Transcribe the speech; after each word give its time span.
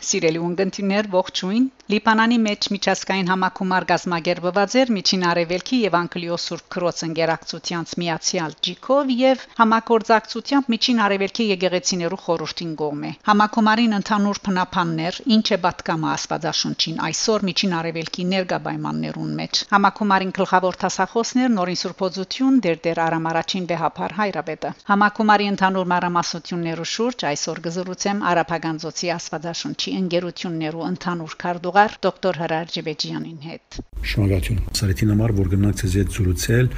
Սիրելի 0.00 0.40
ունգընտիներ 0.40 1.08
ողջույն 1.12 1.64
Լիբանանի 1.92 2.36
մեջ 2.40 2.66
միջազգային 2.72 3.28
համակումար 3.30 3.84
գազմագերբված 3.90 4.74
էր 4.80 4.90
Միջին 4.96 5.24
Արևելքի 5.30 5.78
եւ 5.80 5.96
Անգլիոս 5.98 6.44
Սուրբ 6.48 6.68
Քրոց 6.74 7.02
ընկերակցությանց 7.06 7.92
միացյալ 8.02 8.54
Ջիկով 8.66 9.10
եւ 9.20 9.42
համակորձակցությամբ 9.60 10.70
Միջին 10.74 11.02
Արևելքի 11.06 11.46
եկեղեցիներու 11.50 12.20
խորհրդին 12.24 12.72
գոմե 12.80 13.10
Համակումարին 13.30 13.96
ընդհանուր 13.98 14.40
փնապաններ 14.48 15.18
ինչ 15.36 15.46
է 15.50 15.58
պատկամը 15.66 16.10
Աստվածաշունչին 16.14 17.02
այսօր 17.10 17.46
Միջին 17.50 17.76
Արևելքի 17.80 18.26
ներգա 18.30 18.60
պայմաններուն 18.70 19.36
մեջ 19.42 19.62
Համակումարին 19.74 20.34
գլխավոր 20.40 20.80
տասախոսներ 20.84 21.54
նորին 21.58 21.80
Սուրբոզություն 21.82 22.62
դեր 22.68 22.80
դեր 22.88 23.02
Արամ 23.10 23.30
առաջին 23.34 23.68
վեհապար 23.74 24.16
հայրաբեդը 24.20 24.74
Համակումարի 24.94 25.50
ընդհանուր 25.50 25.92
մարամասություններու 25.96 26.90
շուրջ 26.94 27.28
այսօր 27.34 27.62
գզրուցեմ 27.66 28.24
Արաբական 28.30 28.82
ծոցի 28.86 29.14
Աստվածաշունչի 29.18 29.89
ընկերություններու 29.98 30.84
ընդհանուր 30.86 31.34
քարտուղար 31.42 31.96
դոկտոր 32.06 32.40
Հրար 32.40 32.70
Ջեբեջյանին 32.74 33.40
հետ։ 33.46 33.78
Շնորհակալություն։ 34.10 34.60
Սարեթին 34.80 35.12
համար 35.14 35.34
որ 35.40 35.50
գնաց 35.54 35.82
ձեզ 35.84 35.96
հետ 36.00 36.14
զրուցել 36.16 36.70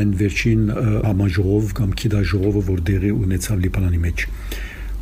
այն 0.00 0.10
վերջին 0.20 0.66
համաժողով 1.10 1.72
կամ 1.80 1.94
քիդաժողովը 2.00 2.62
որ 2.70 2.82
դեղի 2.90 3.12
ունեցավ 3.20 3.64
Լիբանանի 3.64 4.02
մեջ։ 4.06 4.26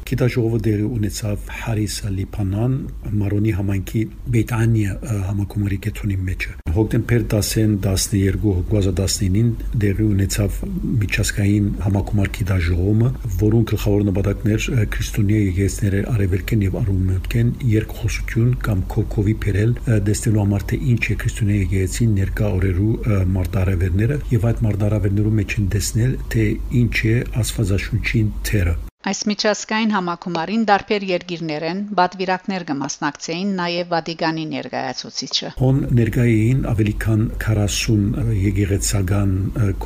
Գիտաժողովը 0.09 0.59
դերի 0.65 0.85
ունեցավ 0.89 1.49
Հարիսա 1.53 2.11
Լիփանան 2.15 2.77
Մարոնի 3.21 3.51
համայնքի 3.59 4.01
Բեյտանիա 4.33 4.95
համակոմարի 5.27 5.79
կեթոնի 5.85 6.17
մեջ։ 6.29 6.47
Հոկտեմբեր 6.79 7.27
10-ին 7.35 7.75
12 7.85 8.39
2019-ին 8.71 9.51
դերի 9.85 10.07
ունեցավ 10.09 10.57
միջազգային 11.03 11.69
համակոմար 11.85 12.33
գիտաժողովը, 12.39 13.13
որոնց 13.45 13.75
գլխավոր 13.75 14.07
նպատակներ 14.09 14.69
քրիստոնյա 14.97 15.43
եկեղեցիների 15.45 16.03
արևելքեն 16.15 16.65
եւ 16.69 16.81
արևմուտքեն 16.83 17.53
երկխոսություն 17.75 18.51
կամ 18.65 18.85
կոկովի 18.97 19.37
փերել 19.45 19.77
դեստելու 20.09 20.45
համար 20.45 20.69
թե 20.73 20.83
ինչ 20.95 21.03
է 21.05 21.19
քրիստոնյա 21.25 21.61
եկեղեցին 21.69 22.19
ներկա 22.23 22.53
օրերու 22.59 22.93
մարտարավերները 23.37 24.21
եւ 24.33 24.51
այդ 24.53 24.67
մարտարավերներու 24.69 25.39
մեջ 25.43 25.57
են 25.59 25.73
տեսնել 25.77 26.21
թե 26.33 26.51
ինչ 26.83 26.95
է 27.13 27.17
աստվածաշունչին 27.45 28.37
թերը 28.49 28.79
Այս 29.09 29.23
միջազգային 29.31 29.93
համակումարին 29.95 30.65
դարբեր 30.69 31.05
երկիրներեն 31.09 31.79
բադվիրակներ 31.97 32.65
կմասնակցեին 32.69 33.55
նաև 33.61 33.95
Վատիկանի 33.95 34.45
ներկայացուցիչը։ 34.51 35.53
Հոն 35.61 35.79
ներկային 36.01 36.61
ավելի 36.73 36.95
քան 37.05 37.23
40 37.45 38.05
եկեղեցական 38.43 39.33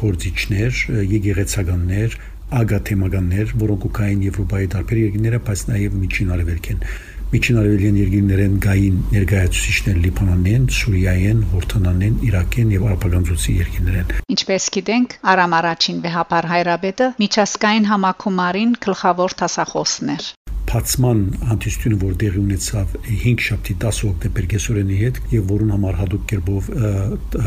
կորձիչներ, 0.01 0.83
եկեղեցականներ, 1.13 2.19
ագաթեմականներ, 2.63 3.55
որոնք 3.63 3.89
ուկային 3.93 4.27
Եվրոպայի 4.27 4.71
դարբեր 4.75 5.03
երկիրները, 5.05 5.43
բայց 5.47 5.67
նաև 5.71 5.99
միջին 6.03 6.35
արևելքեն 6.39 6.87
Միջին 7.33 7.59
արևելյան 7.63 7.99
երկիրներեն 7.99 8.57
գային 8.61 8.97
ներկայացուցիչներ 9.15 10.01
Լիբանանեն, 10.03 10.67
Սուրիայեն, 10.79 11.41
Հորդանանեն, 11.55 12.19
Իրաքեն 12.29 12.75
եւ 12.75 12.85
Արաբական 12.91 13.25
ծոցի 13.31 13.57
երկիրներեն։ 13.63 14.13
Ինչպես 14.37 14.69
գիտենք, 14.77 15.17
Արամ 15.33 15.57
առաջին 15.63 16.05
վեհապար 16.05 16.51
հայրաբեդը 16.53 17.11
միջազգային 17.25 17.91
համակումարին 17.95 18.77
գլխավոր 18.85 19.39
տասախոսներ 19.41 20.31
փացման 20.71 21.21
հանդիսությունը 21.49 21.99
որ 22.03 22.15
դեղի 22.23 22.41
ունեցավ 22.43 22.95
5 23.23 23.45
շաբթի 23.47 23.75
10 23.85 24.01
հոկտեմբեր 24.07 24.47
գեսորենի 24.53 24.99
հետ 25.03 25.21
եւ 25.33 25.49
որուն 25.53 25.73
համար 25.75 25.99
հadoop 26.01 26.27
կերպով 26.33 26.69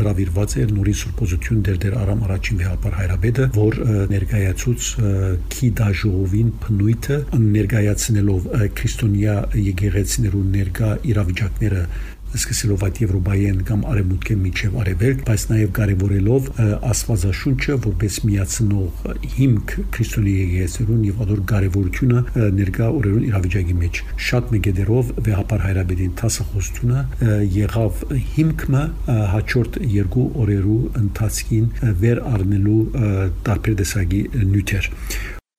հրավիրված 0.00 0.56
էր 0.62 0.74
նորի 0.76 0.94
սուրբոզություն 1.00 1.62
դեր 1.66 1.80
դեր 1.86 1.96
արամ 2.02 2.24
առաջին 2.26 2.60
վեհապար 2.62 2.96
հայրաբեդը 3.00 3.48
որ 3.56 3.78
ներկայացուց 4.12 4.90
քիդաժովին 5.56 6.52
փնույթը 6.66 7.18
ներկայացնելով 7.46 8.50
քրիստոնյա 8.80 9.36
եկեղեցիներու 9.66 10.44
ներկա 10.56 10.92
իրավիճակները 11.12 11.82
սկսելով 12.36 12.84
այդ 12.86 13.00
Եվրոպայեն 13.02 13.60
կամ 13.68 13.84
արևմուտքեն 13.92 14.40
միջև 14.46 14.76
արևելք, 14.82 15.22
բայց 15.26 15.44
նաև 15.50 15.70
կարևորելով 15.78 16.48
Աստվածաշունչը 16.90 17.76
որպես 17.86 18.18
միացնող 18.26 19.06
հիմք 19.36 19.74
քրիստոնյա 19.96 20.34
եկեղեցերուն 20.36 21.04
եւ 21.06 21.22
ադոր 21.26 21.42
կարևորությունը 21.52 22.24
ներկա 22.56 22.90
օրերուն 22.96 23.26
իրավիճակի 23.30 23.78
մեջ։ 23.82 24.02
Շատ 24.26 24.52
մեգեդերով 24.56 25.14
վեհապար 25.26 25.64
հայրաբեդին 25.66 26.16
տասախոսությունը 26.22 27.04
եղավ 27.56 28.04
հիմքը 28.36 28.84
հաջորդ 29.36 29.80
երկու 29.96 30.26
օրերու 30.44 30.82
ընթացքին 31.02 31.72
վեր 32.04 32.22
առնելու 32.36 32.82
տարբեր 33.46 33.80
տեսակի 33.82 34.22
նյութեր 34.52 34.92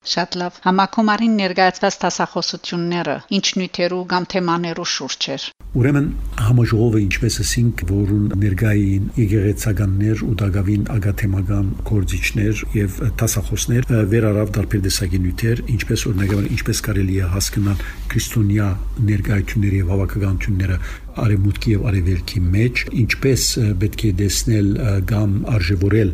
Շատ 0.07 0.35
լավ։ 0.39 0.59
Համակոմարին 0.63 1.33
ներկայացված 1.41 1.97
տասախոսությունները 2.03 3.15
ինչ 3.39 3.47
նյութերու 3.61 4.03
կամ 4.13 4.27
թեմաներու 4.33 4.91
շուրջ 4.95 5.31
էր։ 5.35 5.47
Ուրեմն 5.75 6.05
համաժողովը 6.39 6.99
ինչպես 7.03 7.37
ասինք, 7.43 7.81
որուն 7.89 8.27
ներկային 8.39 9.09
եկեղեցականներ 9.19 10.21
ու 10.23 10.35
դակավին 10.39 10.85
ագաթեմական 10.93 11.67
կորձիչներ 11.89 12.61
եւ 12.77 12.95
տասախոսներ 13.19 13.89
վերարավ 14.13 14.53
դարբեր 14.57 14.85
տեսակի 14.87 15.19
նյութեր, 15.25 15.63
ինչպես 15.75 16.05
օրինակ 16.11 16.33
ինչպես 16.57 16.81
կարելի 16.87 17.19
է 17.19 17.29
հասկանալ 17.35 17.83
քրիստոնյա 18.13 18.69
ներկայությունների 19.11 19.83
եւ 19.83 19.91
հավաքականությունները 19.91 20.79
արևմուտքի 21.23 21.73
եւ 21.73 21.85
արևելքի 21.91 22.41
մեջ 22.57 22.83
ինչպես 23.03 23.45
պետք 23.81 24.03
է 24.07 24.11
դեսնել 24.21 24.69
կամ 25.11 25.33
արժևորել 25.57 26.11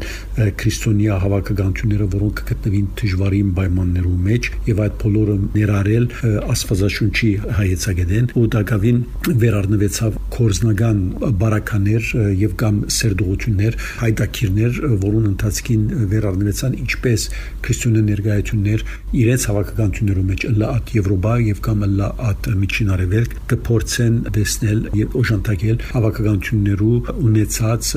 քրիստոնյա 0.63 1.17
հավաքականությունները 1.23 2.07
որոնք 2.13 2.43
գտնվին 2.49 2.87
դժվարին 3.03 3.51
պայմաններում 3.57 4.23
մեջ 4.27 4.49
եւ 4.69 4.81
այդ 4.83 4.97
բոլորը 5.03 5.37
ներառել 5.57 6.07
աստվածաշունչի 6.53 7.31
հայեցագետեն 7.59 8.29
ու 8.39 8.45
դակավին 8.53 9.01
վերառնվեցավ 9.43 10.19
կորզնական 10.33 11.01
բարականեր 11.43 12.09
եւ 12.43 12.55
կամ 12.63 12.79
սերդողություններ 12.97 13.77
հայտակիրներ 14.03 14.79
որոնց 15.03 15.29
ընթացքին 15.33 15.83
վերառնվեցան 16.13 16.77
ինչպես 16.83 17.27
քրիստոնյա 17.65 18.03
ներկայություններ 18.09 18.85
իրենց 19.23 19.47
հավաքականություններում 19.49 20.29
մեջ 20.33 20.45
լաատ 20.63 20.93
Եվրոպա 20.97 21.33
եւ 21.47 21.61
կամ 21.67 21.85
լաատ 21.99 22.49
միջին 22.63 22.91
արևելք 22.93 23.35
կփորձեն 23.53 24.17
դեսնել 24.37 24.79
եւ 24.97 25.15
օժանդակել 25.19 25.83
հավաքականություններու 25.93 26.97
ունեցած 27.23 27.89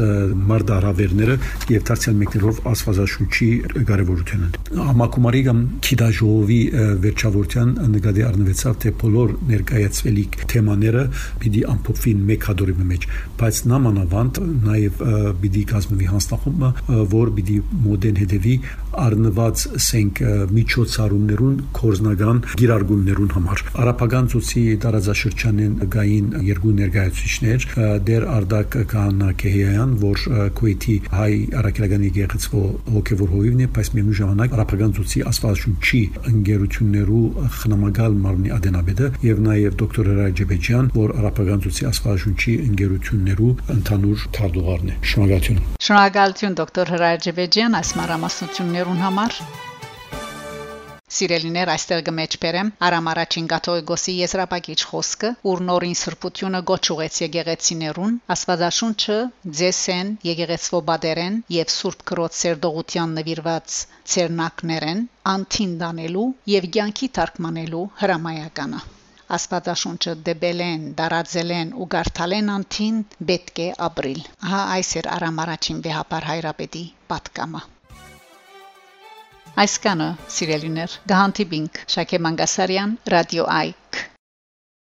մարդարավերները 0.51 1.37
եւ 1.73 1.84
դարձյալ 1.91 2.17
մեկներով 2.23 2.61
աստվածաշունչի 2.73 3.49
կարեւորությունը 3.91 4.49
համակումարի 4.87 5.43
կամ 5.47 5.61
քիդաժովի 5.87 6.61
վերջավորության 7.05 7.75
նկատի 7.97 8.25
առնվեցավ 8.27 8.79
թե 8.87 8.93
բոլոր 9.03 9.34
ներկայացվելիք 9.51 10.39
թեմաները 10.53 11.05
պիտի 11.43 11.62
ամփոփվին 11.77 12.25
մեկ 12.31 12.49
հադորի 12.51 12.77
մեջ 12.87 13.07
բայց 13.41 13.61
նամանավանդ 13.73 14.41
նաեւ 14.67 15.05
պիտի 15.43 15.65
կազմվի 15.73 16.11
հանձնախումբը 16.13 16.71
որ 17.17 17.33
պիտի 17.37 17.59
մոդեն 17.87 18.21
հետևի 18.23 18.55
առնված 19.07 19.65
սենք 19.87 20.21
միջոցառումներուն 20.57 21.57
կորզնական 21.77 22.43
գիրարգումներուն 22.61 23.33
համար 23.37 23.65
արաբական 23.84 24.31
ծոցի 24.33 24.63
տարածաշրջանին 24.87 25.75
գային 25.97 26.31
երկու 26.47 26.75
ներկայացուցիչներ 26.86 27.64
դեր 28.06 28.24
Արդակ 28.30 28.76
Կանակեյան, 28.92 29.92
որ 30.02 30.22
Քուեյթի 30.56 30.97
հայ 31.12 31.32
արաքելական 31.60 32.04
եկեղեցու 32.06 32.62
հոգևոր 32.94 33.32
հովիվն 33.34 33.62
է, 33.66 33.69
բայց 33.76 33.91
միևնույն 33.97 34.19
ժամանակ 34.20 34.56
արաբական 34.56 34.94
ծոցի 34.97 35.22
աստվածաշունչի 35.30 36.02
ընկերություններու 36.30 37.22
խնամակալ 37.56 38.19
մարմնի 38.26 38.52
ադենաբեդը 38.56 39.10
եւ 39.26 39.42
նաեւ 39.47 39.78
դոկտոր 39.82 40.10
Ռաջեբեջյան, 40.20 40.91
որ 40.97 41.14
արաբական 41.20 41.64
ծոցի 41.66 41.88
աստվածաշունչի 41.91 42.56
ընկերություններու 42.66 43.53
ընդհանուր 43.76 44.26
թարգուղարն 44.36 44.92
է։ 44.92 44.98
Շնորհակալություն։ 45.12 45.62
Շնորհակալություն 45.86 46.60
դոկտոր 46.62 46.92
Ռաջեբեջյան 47.06 47.80
այս 47.82 47.97
մարամասնություններուն 48.00 49.03
համար։ 49.06 49.41
Սիրելիներ, 51.16 51.72
այստեղ 51.75 52.00
գմեջբերեմ 52.09 52.71
Արամ 52.88 53.10
առաջին 53.12 53.47
Կաթողիկոսի 53.53 54.15
եզրապակիչ 54.21 54.78
խոսքը, 54.91 55.30
ուր 55.53 55.63
նորին 55.68 55.97
սրբությունը 56.01 56.60
գոչուեց 56.71 57.21
եկեղեցիներուն, 57.24 58.18
Աստվածաշունչը 58.36 59.18
ձեսեն, 59.60 60.13
եկեղեցվոբադերեն 60.30 61.39
եւ 61.57 61.72
Սուրբ 61.77 62.04
Քրոց 62.13 62.41
սերդողության 62.42 63.16
նվիրված 63.21 63.78
ցերնակներեն 64.15 65.07
անթին 65.36 65.72
դանելու 65.84 66.27
եւ 66.57 66.68
ցանկի 66.77 67.09
թարգմանելու 67.21 67.86
հրամայականա։ 68.03 68.83
Աստվածաշունչը 69.36 70.13
դեբելեն, 70.27 70.83
դարաձելեն 70.98 71.72
ու 71.83 71.86
գարթալեն 71.95 72.53
անթին 72.57 73.01
պետք 73.30 73.63
է 73.65 73.71
ապրիլ։ 73.89 74.21
Ահա 74.48 74.60
այս 74.77 74.92
էր 75.01 75.09
Արամ 75.16 75.41
առաջին 75.47 75.80
վեհապար 75.89 76.28
հայրապետի 76.33 76.84
պատկամը։ 77.15 77.65
Այսքանը, 79.62 80.06
սիրելիներ, 80.36 80.98
գահանտիբինք 81.12 81.80
Շակե 81.97 82.18
Մանգասարյան, 82.26 82.91
Ռադիո 83.16 83.48
Այք 83.60 84.03